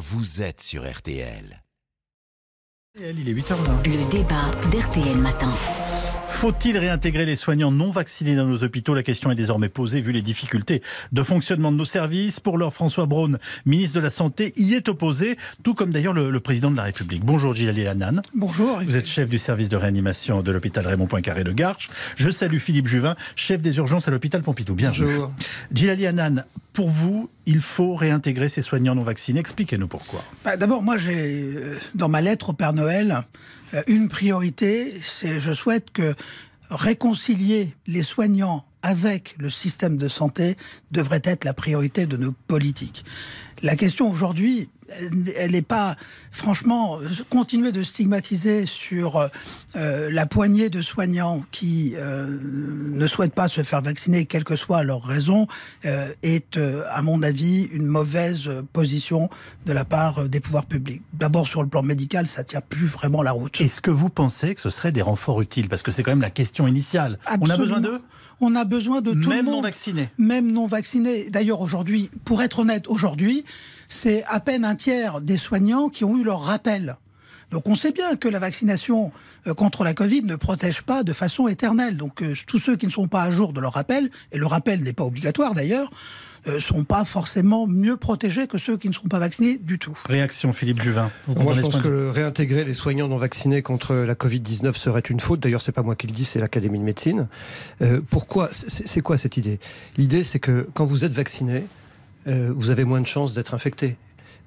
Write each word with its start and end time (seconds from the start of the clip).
vous 0.00 0.40
êtes 0.40 0.62
sur 0.62 0.90
RTL. 0.90 1.62
Il 2.98 3.28
est 3.28 3.34
8h20. 3.34 3.84
Le 3.84 4.10
débat 4.10 4.50
d'RTL 4.72 5.18
Matin. 5.18 5.50
Faut-il 6.30 6.78
réintégrer 6.78 7.26
les 7.26 7.36
soignants 7.36 7.70
non 7.70 7.90
vaccinés 7.90 8.34
dans 8.34 8.46
nos 8.46 8.62
hôpitaux? 8.64 8.94
La 8.94 9.02
question 9.02 9.30
est 9.30 9.34
désormais 9.34 9.68
posée 9.68 10.00
vu 10.00 10.12
les 10.12 10.22
difficultés 10.22 10.80
de 11.12 11.22
fonctionnement 11.22 11.70
de 11.70 11.76
nos 11.76 11.84
services. 11.84 12.40
Pour 12.40 12.56
l'heure, 12.56 12.72
François 12.72 13.04
Braun, 13.04 13.36
ministre 13.66 13.96
de 13.96 14.00
la 14.00 14.10
Santé, 14.10 14.54
y 14.56 14.72
est 14.72 14.88
opposé, 14.88 15.36
tout 15.62 15.74
comme 15.74 15.90
d'ailleurs 15.90 16.14
le, 16.14 16.30
le 16.30 16.40
président 16.40 16.70
de 16.70 16.76
la 16.78 16.84
République. 16.84 17.22
Bonjour 17.22 17.54
Gilles 17.54 17.86
Hanan. 17.86 18.22
Bonjour. 18.34 18.80
Vous 18.82 18.96
êtes 18.96 19.06
chef 19.06 19.28
du 19.28 19.36
service 19.36 19.68
de 19.68 19.76
réanimation 19.76 20.40
de 20.40 20.50
l'hôpital 20.50 20.86
Raymond 20.86 21.08
Poincaré 21.08 21.44
de 21.44 21.52
Garches. 21.52 21.90
Je 22.16 22.30
salue 22.30 22.56
Philippe 22.56 22.86
Juvin, 22.86 23.16
chef 23.36 23.60
des 23.60 23.76
urgences 23.76 24.08
à 24.08 24.10
l'hôpital 24.10 24.42
Pompidou. 24.42 24.74
Bienvenue. 24.74 25.08
Bonjour. 25.08 25.32
Gilles 25.74 26.06
Hanan, 26.06 26.46
pour 26.72 26.88
vous, 26.88 27.28
il 27.46 27.60
faut 27.60 27.94
réintégrer 27.94 28.48
ces 28.48 28.62
soignants 28.62 28.94
non 28.94 29.02
vaccinés. 29.02 29.40
Expliquez-nous 29.40 29.88
pourquoi. 29.88 30.24
Bah, 30.44 30.56
D'abord, 30.56 30.82
moi, 30.82 30.96
j'ai 30.96 31.42
euh, 31.42 31.78
dans 31.94 32.08
ma 32.08 32.20
lettre 32.20 32.50
au 32.50 32.52
Père 32.52 32.72
Noël 32.72 33.24
euh, 33.74 33.82
une 33.86 34.08
priorité, 34.08 34.92
c'est 35.02 35.40
je 35.40 35.52
souhaite 35.52 35.90
que 35.90 36.14
réconcilier 36.70 37.74
les 37.86 38.02
soignants 38.02 38.64
avec 38.82 39.34
le 39.38 39.50
système 39.50 39.96
de 39.96 40.08
santé 40.08 40.56
devrait 40.90 41.22
être 41.24 41.44
la 41.44 41.52
priorité 41.52 42.06
de 42.06 42.16
nos 42.16 42.32
politiques. 42.32 43.04
La 43.62 43.76
question 43.76 44.10
aujourd'hui, 44.10 44.70
elle 45.36 45.52
n'est 45.52 45.62
pas, 45.62 45.96
franchement, 46.30 46.98
continuer 47.28 47.72
de 47.72 47.82
stigmatiser 47.82 48.66
sur 48.66 49.28
euh, 49.76 50.10
la 50.10 50.26
poignée 50.26 50.70
de 50.70 50.82
soignants 50.82 51.42
qui 51.50 51.94
euh, 51.96 52.38
ne 52.42 53.06
souhaitent 53.06 53.34
pas 53.34 53.48
se 53.48 53.62
faire 53.62 53.82
vacciner, 53.82 54.26
quelle 54.26 54.44
que 54.44 54.56
soit 54.56 54.82
leur 54.82 55.02
raison, 55.02 55.46
euh, 55.84 56.12
est, 56.22 56.58
à 56.90 57.02
mon 57.02 57.22
avis, 57.22 57.68
une 57.72 57.86
mauvaise 57.86 58.50
position 58.72 59.30
de 59.66 59.72
la 59.72 59.84
part 59.84 60.28
des 60.28 60.40
pouvoirs 60.40 60.66
publics. 60.66 61.02
D'abord, 61.12 61.48
sur 61.48 61.62
le 61.62 61.68
plan 61.68 61.82
médical, 61.82 62.26
ça 62.26 62.44
tient 62.44 62.60
plus 62.60 62.86
vraiment 62.86 63.22
la 63.22 63.32
route. 63.32 63.60
Est-ce 63.60 63.80
que 63.80 63.90
vous 63.90 64.08
pensez 64.08 64.54
que 64.54 64.60
ce 64.60 64.70
serait 64.70 64.92
des 64.92 65.02
renforts 65.02 65.40
utiles? 65.40 65.68
Parce 65.68 65.82
que 65.82 65.90
c'est 65.90 66.02
quand 66.02 66.12
même 66.12 66.20
la 66.20 66.30
question 66.30 66.66
initiale. 66.66 67.18
On 67.26 67.30
a 67.30 67.34
Absolument. 67.34 67.58
besoin 67.58 67.80
d'eux? 67.80 68.00
On 68.42 68.56
a 68.56 68.64
besoin 68.64 69.02
de 69.02 69.12
tout 69.12 69.28
Même 69.28 69.38
le 69.38 69.42
monde. 69.44 69.54
non 69.56 69.60
vaccinés 69.60 70.08
même 70.16 70.50
non 70.50 70.66
vaccinés. 70.66 71.28
D'ailleurs, 71.28 71.60
aujourd'hui, 71.60 72.10
pour 72.24 72.42
être 72.42 72.60
honnête, 72.60 72.88
aujourd'hui, 72.88 73.44
c'est 73.92 74.24
à 74.24 74.40
peine 74.40 74.64
un 74.64 74.74
tiers 74.74 75.20
des 75.20 75.36
soignants 75.36 75.88
qui 75.88 76.04
ont 76.04 76.16
eu 76.16 76.24
leur 76.24 76.40
rappel. 76.40 76.96
Donc 77.50 77.68
on 77.68 77.74
sait 77.74 77.92
bien 77.92 78.14
que 78.16 78.28
la 78.28 78.38
vaccination 78.38 79.10
euh, 79.46 79.54
contre 79.54 79.84
la 79.84 79.92
Covid 79.92 80.22
ne 80.22 80.36
protège 80.36 80.82
pas 80.82 81.02
de 81.02 81.12
façon 81.12 81.48
éternelle. 81.48 81.96
Donc 81.96 82.22
euh, 82.22 82.34
tous 82.46 82.58
ceux 82.58 82.76
qui 82.76 82.86
ne 82.86 82.92
sont 82.92 83.08
pas 83.08 83.22
à 83.22 83.30
jour 83.30 83.52
de 83.52 83.60
leur 83.60 83.74
rappel, 83.74 84.10
et 84.32 84.38
le 84.38 84.46
rappel 84.46 84.82
n'est 84.82 84.92
pas 84.92 85.04
obligatoire 85.04 85.54
d'ailleurs, 85.54 85.90
ne 86.46 86.58
sont 86.58 86.84
pas 86.84 87.04
forcément 87.04 87.66
mieux 87.66 87.98
protégés 87.98 88.46
que 88.46 88.56
ceux 88.56 88.78
qui 88.78 88.88
ne 88.88 88.94
seront 88.94 89.08
pas 89.08 89.18
vaccinés 89.18 89.58
du 89.58 89.78
tout. 89.78 89.98
Réaction 90.06 90.54
Philippe 90.54 90.80
Juvin. 90.80 91.10
Vous 91.26 91.34
Moi, 91.34 91.52
je 91.52 91.60
pense 91.60 91.78
que 91.78 92.08
réintégrer 92.08 92.64
les 92.64 92.72
soignants 92.72 93.08
non 93.08 93.18
vaccinés 93.18 93.60
contre 93.60 93.94
la 93.94 94.14
Covid-19 94.14 94.74
serait 94.74 95.00
une 95.00 95.20
faute. 95.20 95.40
D'ailleurs, 95.40 95.60
c'est 95.60 95.72
pas 95.72 95.82
moi 95.82 95.96
qui 95.96 96.06
le 96.06 96.14
dis, 96.14 96.24
c'est 96.24 96.38
l'Académie 96.38 96.78
de 96.78 96.84
médecine. 96.84 97.28
Euh, 97.82 98.00
pourquoi 98.08 98.48
C'est 98.52 98.88
c'est 98.88 99.02
quoi 99.02 99.18
cette 99.18 99.36
idée? 99.36 99.60
L'idée, 99.98 100.24
c'est 100.24 100.38
que 100.38 100.66
quand 100.72 100.86
vous 100.86 101.04
êtes 101.04 101.12
vacciné, 101.12 101.64
euh, 102.26 102.52
vous 102.54 102.70
avez 102.70 102.84
moins 102.84 103.00
de 103.00 103.06
chances 103.06 103.34
d'être 103.34 103.54
infecté. 103.54 103.96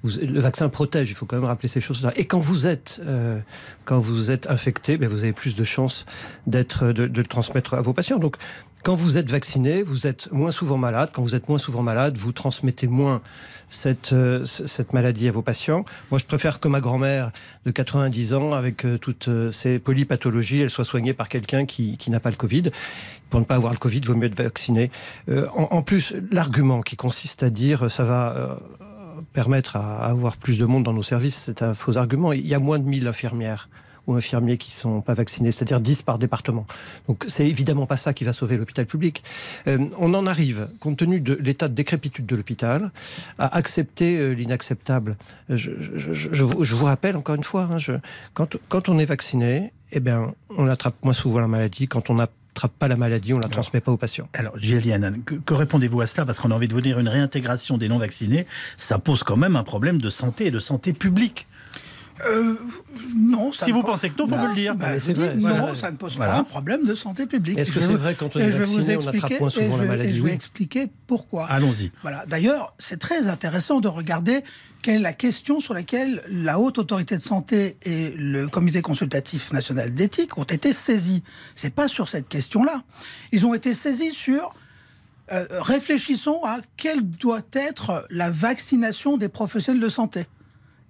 Le 0.04 0.40
vaccin 0.40 0.68
protège, 0.68 1.10
il 1.10 1.14
faut 1.14 1.24
quand 1.24 1.36
même 1.36 1.46
rappeler 1.46 1.68
ces 1.68 1.80
choses-là. 1.80 2.12
Et 2.16 2.26
quand 2.26 2.38
vous 2.38 2.66
êtes, 2.66 3.00
euh, 3.06 3.38
quand 3.86 4.00
vous 4.00 4.30
êtes 4.30 4.50
infecté, 4.50 4.98
ben, 4.98 5.08
vous 5.08 5.24
avez 5.24 5.32
plus 5.32 5.54
de 5.54 5.64
chances 5.64 6.04
d'être, 6.46 6.88
de, 6.88 7.06
de 7.06 7.20
le 7.20 7.26
transmettre 7.26 7.74
à 7.74 7.80
vos 7.80 7.94
patients. 7.94 8.18
Donc, 8.18 8.36
quand 8.84 8.94
vous 8.94 9.16
êtes 9.16 9.30
vacciné, 9.30 9.82
vous 9.82 10.06
êtes 10.06 10.30
moins 10.30 10.50
souvent 10.50 10.76
malade. 10.76 11.08
Quand 11.14 11.22
vous 11.22 11.34
êtes 11.34 11.48
moins 11.48 11.56
souvent 11.56 11.82
malade, 11.82 12.18
vous 12.18 12.32
transmettez 12.32 12.86
moins 12.86 13.22
cette, 13.70 14.12
euh, 14.12 14.44
cette 14.44 14.92
maladie 14.92 15.26
à 15.26 15.32
vos 15.32 15.40
patients. 15.40 15.86
Moi, 16.10 16.18
je 16.18 16.26
préfère 16.26 16.60
que 16.60 16.68
ma 16.68 16.80
grand-mère 16.80 17.30
de 17.64 17.70
90 17.70 18.34
ans, 18.34 18.52
avec 18.52 18.84
euh, 18.84 18.98
toutes 18.98 19.28
euh, 19.28 19.50
ses 19.50 19.78
polypathologies, 19.78 20.60
elle 20.60 20.70
soit 20.70 20.84
soignée 20.84 21.14
par 21.14 21.30
quelqu'un 21.30 21.64
qui, 21.64 21.96
qui 21.96 22.10
n'a 22.10 22.20
pas 22.20 22.28
le 22.28 22.36
Covid. 22.36 22.64
Pour 23.30 23.40
ne 23.40 23.46
pas 23.46 23.54
avoir 23.54 23.72
le 23.72 23.78
Covid, 23.78 23.98
il 23.98 24.06
vaut 24.06 24.14
mieux 24.14 24.26
être 24.26 24.40
vacciné. 24.40 24.90
En, 25.28 25.62
en 25.70 25.82
plus, 25.82 26.14
l'argument 26.30 26.82
qui 26.82 26.94
consiste 26.94 27.42
à 27.42 27.50
dire 27.50 27.90
ça 27.90 28.04
va 28.04 28.58
permettre 29.34 29.76
à 29.76 30.06
avoir 30.06 30.38
plus 30.38 30.58
de 30.58 30.64
monde 30.64 30.84
dans 30.84 30.94
nos 30.94 31.02
services, 31.02 31.36
c'est 31.44 31.60
un 31.62 31.74
faux 31.74 31.98
argument. 31.98 32.32
Il 32.32 32.46
y 32.46 32.54
a 32.54 32.58
moins 32.58 32.78
de 32.78 32.84
1000 32.84 33.06
infirmières 33.06 33.68
ou 34.06 34.14
infirmiers 34.14 34.58
qui 34.58 34.70
sont 34.70 35.00
pas 35.00 35.14
vaccinés, 35.14 35.50
c'est-à-dire 35.50 35.80
10 35.80 36.02
par 36.02 36.18
département. 36.18 36.66
Donc 37.08 37.24
c'est 37.26 37.46
évidemment 37.48 37.86
pas 37.86 37.96
ça 37.96 38.12
qui 38.12 38.22
va 38.24 38.32
sauver 38.34 38.56
l'hôpital 38.58 38.86
public. 38.86 39.24
Euh, 39.66 39.78
on 39.98 40.12
en 40.14 40.26
arrive, 40.26 40.68
compte 40.78 40.98
tenu 40.98 41.20
de 41.20 41.34
l'état 41.34 41.68
de 41.68 41.74
décrépitude 41.74 42.26
de 42.26 42.36
l'hôpital, 42.36 42.92
à 43.38 43.56
accepter 43.56 44.18
euh, 44.18 44.32
l'inacceptable. 44.32 45.16
Euh, 45.50 45.56
Je, 45.56 46.42
vous- 46.42 46.84
rappelle 46.84 47.16
encore 47.16 47.34
une 47.34 47.44
fois, 47.44 47.68
hein, 47.72 47.98
quand, 48.34 48.88
on 48.88 48.98
est 48.98 49.04
vacciné, 49.06 49.72
eh 49.90 50.00
bien, 50.00 50.32
on 50.50 50.68
attrape 50.68 50.96
moins 51.02 51.14
souvent 51.14 51.40
la 51.40 51.48
maladie. 51.48 51.88
Quand 51.88 52.10
on 52.10 52.18
n'attrape 52.54 52.72
pas 52.78 52.88
la 52.88 52.96
maladie, 52.96 53.34
on 53.34 53.40
la 53.40 53.48
transmet 53.48 53.80
pas 53.80 53.90
aux 53.90 53.96
patients. 53.96 54.28
Alors, 54.32 54.56
Gilles 54.56 54.92
Hanan, 54.92 55.22
que, 55.24 55.34
que 55.34 55.54
répondez-vous 55.54 56.00
à 56.00 56.06
cela? 56.06 56.24
Parce 56.24 56.38
qu'on 56.38 56.52
a 56.52 56.54
envie 56.54 56.68
de 56.68 56.72
vous 56.72 56.80
dire 56.80 57.00
une 57.00 57.08
réintégration 57.08 57.78
des 57.78 57.88
non-vaccinés, 57.88 58.46
ça 58.78 58.98
pose 58.98 59.24
quand 59.24 59.36
même 59.36 59.56
un 59.56 59.64
problème 59.64 60.00
de 60.00 60.08
santé 60.08 60.46
et 60.46 60.50
de 60.52 60.60
santé 60.60 60.92
publique. 60.92 61.48
Euh, 62.28 62.54
non, 63.16 63.52
ça 63.52 63.64
Si 63.66 63.72
vous 63.72 63.82
pensez 63.82 64.08
que 64.10 64.18
non, 64.22 64.28
faut 64.28 64.36
me 64.36 64.48
le 64.48 64.54
dire. 64.54 64.74
Bah, 64.76 65.00
c'est 65.00 65.14
vrai, 65.14 65.34
non, 65.34 65.48
vrai. 65.66 65.74
ça 65.74 65.90
ne 65.90 65.96
pose 65.96 66.16
Voilà. 66.16 66.32
pas 66.34 66.38
un 66.38 66.44
problème 66.44 66.86
de 66.86 66.94
santé 66.94 67.26
publique. 67.26 67.58
Est-ce 67.58 67.72
que 67.72 67.80
c'est 67.80 67.86
vrai 67.94 68.14
quand 68.14 68.36
on 68.36 68.38
est 68.38 68.52
je 68.52 68.58
vais 68.58 68.64
vous 68.64 68.74
vacciné, 68.76 68.96
on 68.96 69.00
attrape 69.00 69.14
expliquer- 69.14 69.40
moins 69.40 69.50
souvent 69.50 69.66
la 69.68 69.76
je 69.76 69.82
vais- 69.82 69.88
maladie 69.88 70.10
Et 70.10 70.14
je 70.14 70.22
oui. 70.22 70.28
vais 70.28 70.34
expliquer 70.34 70.86
pourquoi. 71.06 71.46
Allons-y. 71.46 71.90
Voilà. 72.02 72.24
D'ailleurs, 72.26 72.74
c'est 72.78 72.98
très 73.00 73.26
intéressant 73.26 73.80
de 73.80 73.88
regarder 73.88 74.42
quelle 74.82 74.96
est 74.96 74.98
la 75.00 75.12
question 75.12 75.60
sur 75.60 75.74
laquelle 75.74 76.22
la 76.30 76.58
haute 76.60 76.78
autorité 76.78 77.16
de 77.16 77.22
santé 77.22 77.78
et 77.82 78.12
le 78.16 78.46
comité 78.48 78.80
consultatif 78.80 79.52
national 79.52 79.92
d'éthique 79.92 80.38
ont 80.38 80.44
été 80.44 80.72
saisis. 80.72 81.22
C'est 81.54 81.74
pas 81.74 81.88
sur 81.88 82.08
cette 82.08 82.28
question-là. 82.28 82.82
Ils 83.32 83.44
ont 83.46 83.54
été 83.54 83.74
saisis 83.74 84.12
sur 84.12 84.54
euh, 85.32 85.46
réfléchissons 85.50 86.40
à 86.44 86.58
quelle 86.76 87.02
doit 87.02 87.40
être 87.54 88.06
la 88.10 88.30
vaccination 88.30 89.16
des 89.16 89.28
professionnels 89.30 89.80
de 89.82 89.88
santé. 89.88 90.26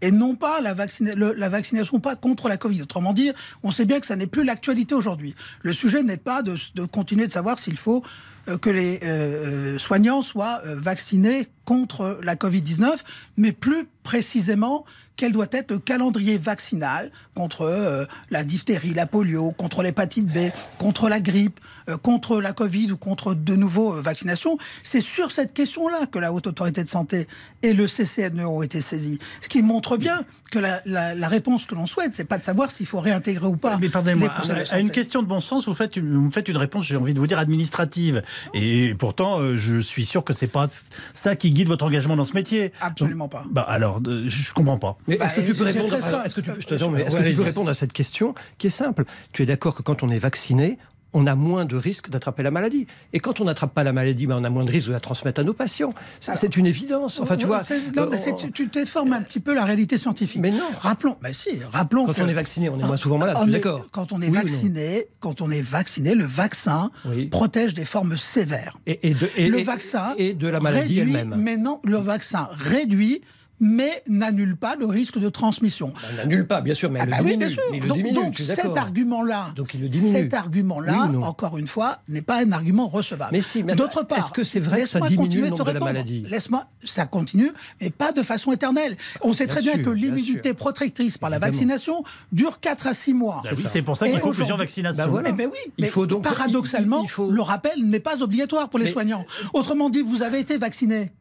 Et 0.01 0.11
non 0.11 0.35
pas 0.35 0.61
la, 0.61 0.75
vaccination 0.75 2.01
pas 2.01 2.17
contre 2.17 2.49
la 2.49 2.57
Covid. 2.57 2.83
Autrement 2.83 3.13
dit, 3.13 3.33
on 3.63 3.71
sait 3.71 3.85
bien 3.85 4.01
que 4.01 4.07
ça 4.07 4.17
n'est 4.17 4.27
plus 4.27 4.45
l'actualité 4.45 4.95
aujourd'hui. 4.95 5.35
Le 5.63 5.73
sujet 5.73 6.03
n'est 6.03 6.17
pas 6.19 6.43
de, 6.43 6.57
continuer 6.85 7.27
de 7.27 7.33
savoir 7.33 7.59
s'il 7.59 7.77
faut 7.77 8.03
euh, 8.49 8.59
que 8.59 8.71
les 8.71 9.01
euh, 9.03 9.07
euh, 9.07 9.79
soignants 9.79 10.23
soient 10.23 10.61
vaccinés 10.65 11.49
contre 11.65 12.19
la 12.23 12.37
Covid-19, 12.37 12.91
mais 13.37 13.53
plus 13.53 13.87
précisément 14.03 14.85
quel 15.17 15.31
doit 15.31 15.47
être 15.53 15.71
le 15.71 15.79
calendrier 15.79 16.37
vaccinal 16.37 17.13
contre 17.37 17.63
euh, 17.63 18.05
la 18.31 18.43
diphtérie, 18.43 18.95
la 18.95 19.07
polio, 19.07 19.53
contre 19.53 19.83
l'hépatite 19.85 20.27
B, 20.27 20.51
contre 20.77 21.09
la 21.09 21.21
grippe, 21.21 21.61
euh, 21.89 21.97
contre 21.97 22.41
la 22.41 22.53
Covid 22.53 22.91
ou 22.91 22.97
contre 22.97 23.33
de 23.33 23.55
nouveaux 23.55 23.95
euh, 23.95 24.01
vaccinations. 24.03 24.59
C'est 24.83 25.01
sur 25.01 25.31
cette 25.31 25.55
question-là 25.55 26.07
que 26.07 26.19
la 26.19 26.33
Haute 26.33 26.49
Autorité 26.49 26.83
de 26.83 26.89
Santé 26.89 27.29
et 27.63 27.75
le 27.75 27.87
CCNE 27.87 28.45
ont 28.45 28.61
été 28.63 28.81
saisis. 28.81 29.21
Ce 29.41 29.49
qui 29.49 29.63
montre 29.63 29.97
bien 29.97 30.25
que 30.51 30.59
la, 30.59 30.83
la- 30.85 31.15
la 31.15 31.29
réponse 31.29 31.65
que 31.65 31.77
l'on 31.77 31.87
souhaite, 31.87 32.13
c'est 32.13 32.25
pas 32.25 32.39
de 32.39 32.43
savoir 32.45 32.73
s'il 32.73 32.87
faut 32.87 33.01
réintégrer 33.01 33.47
ou 33.47 33.57
pas. 33.57 33.79
Mais 33.79 33.89
pardonnez-moi, 33.91 34.31
à, 34.31 34.75
à 34.75 34.81
une 34.81 34.91
question 34.91 35.23
de 35.23 35.29
bon 35.29 35.41
sens, 35.41 35.67
vous 35.69 35.75
faites 35.75 35.95
une, 35.97 36.13
vous 36.13 36.23
me 36.25 36.31
faites 36.31 36.49
une 36.49 36.57
réponse, 36.57 36.87
j'ai 36.87 36.97
envie 36.97 37.15
de 37.15 37.21
vous 37.21 37.29
dire 37.29 37.39
administrative. 37.39 38.23
Et 38.53 38.95
pourtant, 38.99 39.39
je 39.57 39.79
suis 39.79 40.05
sûr 40.05 40.25
que 40.25 40.33
c'est 40.33 40.49
pas 40.49 40.67
ça 41.15 41.37
qui 41.37 41.53
guide 41.55 41.69
votre 41.69 41.85
engagement 41.87 42.17
dans 42.17 42.25
ce 42.27 42.35
métier. 42.35 42.73
Absolument 42.81 43.29
pas. 43.29 43.45
Bah 43.51 43.63
alors, 43.63 44.01
euh, 44.07 44.25
je 44.29 44.53
comprends 44.53 44.77
pas. 44.79 44.99
Mais 45.09 45.17
Bah, 45.17 45.27
est-ce 45.27 45.37
que 45.37 45.47
tu 45.47 45.55
peux 45.55 45.65
répondre 45.65 45.95
alors, 46.05 46.21
Est-ce 46.27 46.35
que 46.35 46.41
tu, 46.43 46.51
je 46.59 46.67
te 46.67 46.75
Bien 46.75 46.87
demande, 46.87 46.97
sûr. 46.97 46.99
mais 46.99 47.03
est-ce 47.07 47.17
que 47.25 47.31
tu 47.31 47.37
peux 47.37 47.43
répondre 47.43 47.71
à 47.71 47.75
cette 47.75 47.93
question 47.93 48.35
qui 48.59 48.67
est 48.67 48.71
simple? 48.71 49.05
Tu 49.33 49.43
es 49.43 49.47
d'accord 49.47 49.75
que 49.75 49.83
quand 49.83 50.03
on 50.03 50.09
est 50.11 50.19
vacciné, 50.19 50.79
on 51.15 51.27
a 51.27 51.35
moins 51.35 51.65
de 51.65 51.77
risques 51.77 52.11
d'attraper 52.11 52.43
la 52.43 52.51
maladie. 52.51 52.87
Et 53.13 53.21
quand 53.21 53.41
on 53.41 53.45
n'attrape 53.45 53.73
pas 53.73 53.85
la 53.85 53.93
maladie, 53.93 54.27
ben 54.27 54.37
on 54.41 54.45
a 54.45 54.51
moins 54.51 54.65
de 54.65 54.71
risques 54.71 54.89
de 54.89 54.93
la 54.93 55.01
transmettre 55.01 55.41
à 55.41 55.45
nos 55.45 55.55
patients. 55.55 55.93
Ça, 56.21 56.35
c'est 56.35 56.57
une 56.57 56.67
évidence. 56.67 57.21
Enfin, 57.21 57.37
tu 57.37 57.45
Ouais, 57.45 57.49
vois. 57.49 57.65
c'est- 57.65 57.79
non, 57.97 58.09
mais 58.11 58.19
euh, 58.29 58.49
tu- 58.53 58.67
déformes 58.67 59.13
un 59.13 59.23
petit 59.23 59.41
peu 59.41 59.55
la 59.55 59.65
réalité 59.65 59.97
scientifique. 59.97 60.41
Mais 60.43 60.51
non. 60.51 60.69
Rappelons, 60.81 61.17
mais 61.23 61.33
si, 61.33 61.51
rappelons 61.73 62.05
Quand 62.07 62.13
que- 62.15 62.23
on 62.23 62.29
est 62.29 62.33
vacciné, 62.35 62.69
on 62.69 62.79
est 62.79 62.85
moins 62.85 62.97
souvent 62.97 63.17
malade, 63.19 63.37
d'accord 63.49 63.87
Quand 63.93 64.13
on 64.13 64.21
est 64.21 64.29
Oui 64.29 64.35
vacciné, 64.37 65.07
quand 65.21 65.41
on 65.41 65.51
est 65.51 65.63
vacciné, 65.63 66.15
le 66.15 66.25
vaccin 66.27 66.91
Oui. 67.07 67.27
protège 67.29 67.75
des 67.75 67.85
formes 67.85 68.17
sévères. 68.19 68.79
et, 68.87 69.09
et 69.11 69.15
de, 69.15 69.29
et- 69.37 69.49
le 69.49 69.61
et- 69.61 69.63
vaccin 69.63 70.15
et 70.19 70.35
de 70.35 70.49
la 70.49 70.61
maladie 70.61 70.99
elle-même. 71.01 71.35
Mais 71.39 71.57
non, 71.57 71.81
le 71.85 71.97
vaccin 71.99 72.49
réduit, 72.53 73.21
mais 73.61 74.03
n'annule 74.09 74.57
pas 74.57 74.77
le 74.77 74.87
risque 74.87 75.19
de 75.19 75.29
transmission. 75.29 75.93
On 76.13 76.17
n'annule 76.17 76.47
pas, 76.47 76.61
bien 76.61 76.75
sûr, 76.75 76.91
mais 76.91 77.01
Ah 77.01 77.05
elle 77.05 77.11
bah 77.11 77.17
le 77.19 77.25
oui, 77.25 77.31
diminue. 77.33 77.47
bien 77.47 77.55
sûr. 77.55 77.63
Mais 77.71 77.77
il 77.79 77.83
le 77.83 77.89
donc, 77.89 77.97
diminue, 77.99 78.15
donc 78.15 78.39
cet 78.39 78.77
argument-là, 78.77 79.53
Donc 79.57 79.75
il 79.75 79.95
cet 79.97 80.35
argument-là, 80.35 81.09
Oui 81.11 81.17
encore 81.25 81.59
une 81.59 81.67
fois, 81.67 81.99
n'est 82.09 82.23
pas 82.23 82.43
un 82.45 82.53
argument 82.53 82.89
recevable. 82.89 83.31
Mais 83.33 83.43
si, 83.43 83.63
mais 83.63 83.75
D'autre 83.75 84.03
part, 84.05 84.19
est-ce 84.19 84.31
que 84.31 84.45
c'est 84.45 84.61
vrai 84.61 84.83
que 84.83 84.89
ça 84.89 85.01
diminue 85.01 85.43
le 85.43 85.49
nombre 85.51 85.65
de 85.65 85.71
la 85.71 85.81
maladie 85.81 86.23
Laisse-moi, 86.29 86.67
ça 86.85 87.07
continue, 87.07 87.51
mais 87.81 87.91
pas 87.91 88.13
de 88.13 88.23
façon 88.23 88.53
éternelle. 88.53 88.97
On 89.23 89.33
sait 89.33 89.47
Bien 89.47 89.55
très 89.55 89.63
bien 89.63 89.75
sûr, 89.75 89.83
que 89.83 89.91
l'immunité 89.91 90.55
protectrice 90.55 91.19
par 91.19 91.31
la 91.31 91.39
vaccination 91.39 92.05
dure 92.33 92.61
4 92.61 92.87
à 92.89 92.95
6 92.95 93.15
mois. 93.15 93.41
Bah 93.45 93.51
oui, 93.57 93.65
c'est 93.69 93.83
pour 93.83 93.97
ça 93.97 94.09
qu'il 94.09 94.19
faut 94.21 94.33
plusieurs 94.33 94.59
vaccinations. 94.59 95.05
Bah 95.05 95.09
voilà. 95.11 95.31
Eh 95.31 95.33
ben 95.33 95.49
oui, 95.53 95.59
Il 95.79 95.83
mais 95.85 95.89
faut 95.89 96.07
donc- 96.07 96.23
paradoxalement, 96.25 97.01
il- 97.03 97.05
il 97.05 97.09
faut- 97.09 97.31
le 97.31 97.43
rappel 97.43 97.73
n'est 97.83 98.01
pas 98.01 98.23
obligatoire 98.23 98.69
pour 98.69 98.79
les 98.79 98.87
Mais- 98.87 98.93
soignants. 98.93 99.25
Autrement 99.53 99.91
dit, 99.91 100.03
vous 100.03 100.23
avez 100.23 100.39
été 100.41 100.59
vacciné 100.59 101.13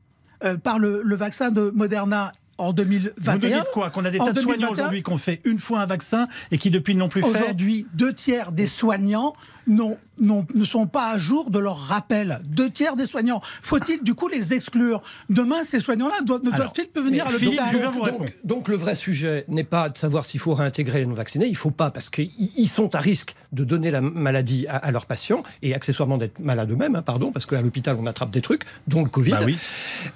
euh, 0.43 0.57
par 0.57 0.79
le, 0.79 1.01
le 1.03 1.15
vaccin 1.15 1.51
de 1.51 1.71
Moderna 1.73 2.31
en 2.57 2.67
Vous 2.67 2.73
2021. 2.73 3.33
nous 3.33 3.39
dites 3.39 3.71
quoi 3.73 3.89
Qu'on 3.89 4.05
a 4.05 4.11
des 4.11 4.19
tas 4.19 4.31
de 4.31 4.39
soignants 4.39 4.67
2021, 4.67 4.71
aujourd'hui 4.73 5.03
qui 5.03 5.11
ont 5.11 5.17
fait 5.17 5.41
une 5.43 5.59
fois 5.59 5.79
un 5.79 5.85
vaccin 5.85 6.27
et 6.51 6.57
qui 6.57 6.69
depuis 6.69 6.93
ne 6.95 6.99
l'ont 6.99 7.09
plus 7.09 7.21
fait 7.21 7.27
Aujourd'hui, 7.29 7.87
deux 7.93 8.13
tiers 8.13 8.51
des 8.51 8.67
soignants 8.67 9.33
n'ont- 9.67 9.97
n'ont- 10.19 10.45
ne 10.53 10.63
sont 10.65 10.85
pas 10.87 11.09
à 11.11 11.17
jour 11.17 11.49
de 11.49 11.59
leur 11.59 11.77
rappel. 11.77 12.39
Deux 12.47 12.69
tiers 12.69 12.95
des 12.95 13.05
soignants. 13.05 13.41
Faut-il 13.61 14.03
du 14.03 14.13
coup 14.13 14.27
les 14.27 14.53
exclure? 14.53 15.01
Demain, 15.29 15.63
ces 15.63 15.79
soignants-là 15.79 16.21
doivent- 16.23 16.43
ne 16.43 16.51
doivent-ils 16.51 16.87
plus 16.87 17.03
venir 17.03 17.25
à 17.27 17.31
l'hôpital? 17.31 17.65
Donc, 18.05 18.33
donc 18.43 18.67
le 18.67 18.75
vrai 18.75 18.95
sujet 18.95 19.45
n'est 19.47 19.63
pas 19.63 19.89
de 19.89 19.97
savoir 19.97 20.25
s'il 20.25 20.39
faut 20.39 20.53
réintégrer 20.53 20.99
les 20.99 21.05
non-vaccinés. 21.05 21.45
Il 21.47 21.51
ne 21.51 21.57
faut 21.57 21.71
pas 21.71 21.89
parce 21.91 22.09
qu'ils 22.09 22.29
ils 22.37 22.67
sont 22.69 22.93
à 22.95 22.99
risque 22.99 23.35
de 23.51 23.63
donner 23.63 23.91
la 23.91 24.01
maladie 24.01 24.65
à, 24.67 24.77
à 24.77 24.91
leurs 24.91 25.05
patients 25.05 25.43
et 25.61 25.73
accessoirement 25.73 26.17
d'être 26.17 26.39
malades 26.39 26.71
eux-mêmes, 26.71 26.95
hein, 26.95 27.01
pardon, 27.01 27.31
parce 27.31 27.45
qu'à 27.45 27.61
l'hôpital 27.61 27.95
on 27.99 28.05
attrape 28.05 28.31
des 28.31 28.41
trucs, 28.41 28.63
dont 28.87 29.03
le 29.03 29.09
Covid. 29.09 29.31
Bah 29.31 29.39
oui. 29.45 29.57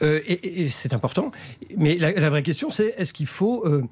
Euh, 0.02 0.20
et 0.28 0.34
et- 0.34 0.62
et 0.64 0.70
c'est 0.70 0.94
important. 0.94 1.32
Mais 1.78 1.96
la, 1.98 2.12
la 2.12 2.30
vraie 2.30 2.44
question, 2.44 2.70
c'est 2.72 2.94
est-ce 2.98 3.14
qu'il 3.14 3.28
faut 3.28 3.66
euh, 3.66 3.84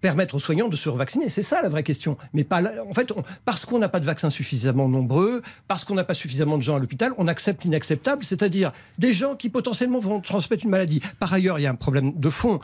permettre 0.00 0.34
aux 0.34 0.38
soignants 0.38 0.68
de 0.68 0.76
se 0.76 0.88
revacciner 0.88 1.28
C'est 1.28 1.42
ça 1.42 1.62
la 1.62 1.68
vraie 1.68 1.82
question. 1.82 2.16
Mais 2.32 2.44
pas 2.44 2.60
la- 2.60 2.84
en 2.84 2.94
fait, 2.94 3.12
parce 3.44 3.64
qu'on 3.64 3.78
n'a 3.78 3.88
pas 3.88 4.00
de 4.00 4.04
vaccins 4.06 4.30
suffisamment 4.30 4.88
nombreux, 4.88 5.42
parce 5.66 5.84
qu'on 5.84 5.94
n'a 5.94 6.04
pas 6.04 6.14
suffisamment 6.14 6.56
de 6.58 6.62
gens 6.62 6.76
à 6.76 6.78
l'hôpital, 6.78 7.12
on 7.18 7.28
accepte 7.28 7.64
l'inacceptable, 7.64 8.22
c'est-à-dire 8.24 8.72
des 8.98 9.12
gens 9.12 9.34
qui 9.36 9.48
potentiellement 9.50 9.98
vont 10.00 10.20
transmettre 10.20 10.64
une 10.64 10.70
maladie. 10.70 11.00
Par 11.18 11.32
ailleurs, 11.32 11.58
il 11.58 11.62
y 11.62 11.66
a 11.66 11.70
un 11.70 11.74
problème 11.74 12.12
de 12.18 12.30
fond. 12.30 12.60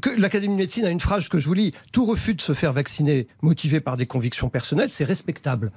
Que 0.00 0.10
l'Académie 0.20 0.54
de 0.54 0.58
médecine 0.58 0.84
a 0.84 0.90
une 0.90 1.00
phrase 1.00 1.28
que 1.28 1.38
je 1.38 1.46
vous 1.48 1.54
lis 1.54 1.72
tout 1.92 2.04
refus 2.06 2.34
de 2.34 2.40
se 2.40 2.52
faire 2.54 2.72
vacciner 2.72 3.26
motivé 3.42 3.80
par 3.80 3.96
des 3.96 4.06
convictions 4.06 4.48
personnelles, 4.48 4.90
c'est 4.90 5.04
respectable. 5.04 5.72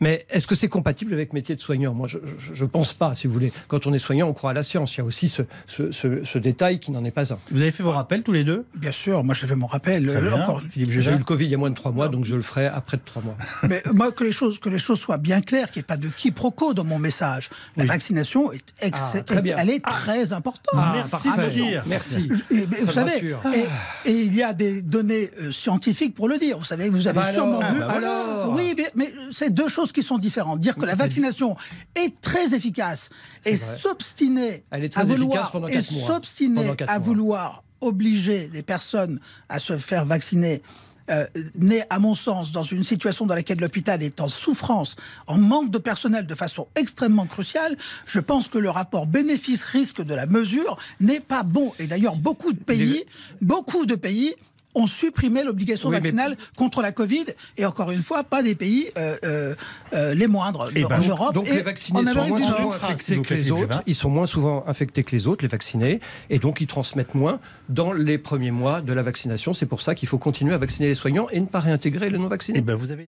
Mais 0.00 0.26
est-ce 0.30 0.46
que 0.46 0.54
c'est 0.54 0.68
compatible 0.68 1.12
avec 1.12 1.32
le 1.32 1.38
métier 1.38 1.54
de 1.54 1.60
soignant 1.60 1.94
Moi, 1.94 2.08
je 2.08 2.18
ne 2.64 2.68
pense 2.68 2.92
pas, 2.92 3.14
si 3.14 3.26
vous 3.26 3.32
voulez. 3.32 3.52
Quand 3.68 3.86
on 3.86 3.92
est 3.92 3.98
soignant, 3.98 4.28
on 4.28 4.32
croit 4.32 4.50
à 4.50 4.54
la 4.54 4.62
science. 4.62 4.94
Il 4.94 4.98
y 4.98 5.00
a 5.00 5.04
aussi 5.04 5.28
ce, 5.28 5.42
ce- 5.66 5.90
ce- 5.92 6.24
ce 6.24 6.38
détail 6.38 6.80
qui 6.80 6.90
n'en 6.90 7.04
est 7.04 7.10
pas 7.10 7.32
un. 7.32 7.38
Vous 7.52 7.60
avez 7.62 7.70
fait 7.70 7.82
vos 7.82 7.90
rappels 7.90 8.22
tous 8.22 8.32
les 8.32 8.44
deux? 8.44 8.64
Bien 8.74 8.92
sûr, 8.92 9.22
moi 9.24 9.34
j'ai 9.34 9.46
fait 9.46 9.54
mon 9.56 9.66
rappel. 9.66 10.08
Euh, 10.08 10.32
encore, 10.32 10.60
J'ai 10.74 10.82
eu 11.12 11.16
le 11.18 11.24
Covid 11.24 11.44
il 11.44 11.50
y 11.50 11.54
a 11.54 11.58
moins 11.58 11.70
de 11.70 11.74
trois 11.76 11.92
mois, 11.92 12.08
donc 12.08 12.24
je 12.24 12.34
le 12.34 12.42
ferai 12.42 12.66
après 12.66 12.96
de 12.96 13.02
trois 13.04 13.22
mois. 13.22 13.36
Mais 13.68 13.82
moi, 13.94 14.10
que 14.12 14.24
les 14.24 14.32
choses, 14.32 14.58
que 14.58 14.68
les 14.68 14.78
choses 14.78 14.98
soient 14.98 15.16
bien 15.18 15.40
claires, 15.40 15.70
qu'il 15.70 15.80
n'y 15.80 15.84
ait 15.84 15.86
pas 15.86 15.96
de 15.96 16.08
quiproquo 16.08 16.74
dans 16.74 16.84
mon 16.84 16.98
message. 16.98 17.50
La 17.76 17.84
vaccination 17.84 18.52
est, 18.52 18.62
ex- 18.82 19.00
Ah, 19.14 19.22
très 19.22 19.42
bien. 19.42 19.54
elle 19.58 19.70
est 19.70 19.80
très 19.84 20.32
importante. 20.32 20.80
Merci 20.94 21.28
de 21.36 21.40
le 21.42 21.50
dire. 21.50 21.84
Merci. 21.86 22.28
Et, 22.50 22.66
mais 22.70 22.78
Ça 22.78 22.84
vous 22.84 22.92
savez, 22.92 23.34
et, 24.04 24.10
et 24.10 24.20
il 24.22 24.34
y 24.34 24.42
a 24.42 24.52
des 24.52 24.82
données 24.82 25.30
euh, 25.40 25.52
scientifiques 25.52 26.14
pour 26.14 26.28
le 26.28 26.38
dire. 26.38 26.58
Vous 26.58 26.64
savez, 26.64 26.88
vous 26.90 27.06
avez 27.06 27.18
bah 27.20 27.32
sûrement 27.32 27.60
alors, 27.60 27.72
vu. 27.74 27.80
ah 27.82 27.86
bah 27.86 27.92
alors. 27.94 28.54
oui, 28.56 28.74
mais, 28.76 28.90
mais 28.96 29.14
c'est 29.30 29.52
deux 29.52 29.68
choses 29.68 29.83
qui 29.92 30.02
sont 30.02 30.18
différentes. 30.18 30.60
Dire 30.60 30.76
que 30.76 30.86
la 30.86 30.94
vaccination 30.94 31.56
est 31.94 32.20
très 32.20 32.54
efficace 32.54 33.10
et 33.44 33.56
s'obstiner 33.56 34.64
à 34.70 35.04
vouloir 35.04 35.52
et 35.68 35.74
mois. 35.74 36.06
s'obstiner 36.06 36.72
à 36.86 36.98
vouloir 36.98 37.62
obliger 37.80 38.50
les 38.52 38.62
personnes 38.62 39.20
à 39.48 39.58
se 39.58 39.78
faire 39.78 40.04
vacciner. 40.04 40.62
Euh, 41.10 41.26
n'est, 41.56 41.84
à 41.90 41.98
mon 41.98 42.14
sens, 42.14 42.50
dans 42.50 42.62
une 42.62 42.82
situation 42.82 43.26
dans 43.26 43.34
laquelle 43.34 43.60
l'hôpital 43.60 44.02
est 44.02 44.22
en 44.22 44.28
souffrance, 44.28 44.96
en 45.26 45.36
manque 45.36 45.70
de 45.70 45.76
personnel 45.76 46.24
de 46.24 46.34
façon 46.34 46.66
extrêmement 46.76 47.26
cruciale, 47.26 47.76
je 48.06 48.20
pense 48.20 48.48
que 48.48 48.56
le 48.56 48.70
rapport 48.70 49.06
bénéfice-risque 49.06 50.02
de 50.02 50.14
la 50.14 50.24
mesure 50.24 50.78
n'est 51.00 51.20
pas 51.20 51.42
bon. 51.42 51.74
Et 51.78 51.86
d'ailleurs, 51.86 52.16
beaucoup 52.16 52.54
de 52.54 52.58
pays, 52.58 53.04
beaucoup 53.42 53.84
de 53.84 53.96
pays 53.96 54.34
ont 54.74 54.86
supprimé 54.86 55.42
l'obligation 55.44 55.88
Oui, 55.88 55.96
mais- 55.96 56.00
vaccinale 56.00 56.36
contre 56.56 56.82
la 56.82 56.92
Covid, 56.92 57.26
et 57.56 57.64
encore 57.66 57.90
une 57.90 58.02
fois, 58.02 58.24
pas 58.24 58.42
des 58.42 58.54
pays 58.54 58.86
euh, 58.96 59.16
euh, 59.24 59.54
euh, 59.92 60.14
les 60.14 60.26
moindres 60.26 60.70
Eh 60.74 60.84
en 60.84 60.88
ben, 60.88 61.00
Europe 61.08 61.34
Donc 61.34 61.48
et 61.48 61.54
les 61.54 61.62
vaccinés 61.62 62.00
en 62.00 62.04
sont 62.12 62.26
moins 62.26 62.40
souvent 62.40 62.72
infectés 62.72 63.22
que 63.22 63.34
les 63.34 63.50
autres. 63.50 63.82
Ils 63.86 63.94
sont 63.94 64.10
moins 64.10 64.26
souvent 64.26 64.64
infectés 64.66 65.04
que 65.04 65.12
les 65.14 65.26
autres, 65.26 65.42
les 65.44 65.48
vaccinés, 65.48 66.00
et 66.30 66.38
donc 66.38 66.60
ils 66.60 66.66
transmettent 66.66 67.14
moins 67.14 67.40
dans 67.68 67.92
les 67.92 68.18
premiers 68.18 68.50
mois 68.50 68.80
de 68.80 68.92
la 68.92 69.02
vaccination. 69.02 69.52
C'est 69.54 69.66
pour 69.66 69.80
ça 69.80 69.94
qu'il 69.94 70.08
faut 70.08 70.18
continuer 70.18 70.54
à 70.54 70.58
vacciner 70.58 70.88
les 70.88 70.94
soignants 70.94 71.28
et 71.30 71.40
ne 71.40 71.46
pas 71.46 71.60
réintégrer 71.60 72.10
les 72.10 72.18
non-vaccinés. 72.18 72.58
Eh 72.58 72.62
ben, 72.62 72.74
vous 72.74 72.90
avez 72.90 73.06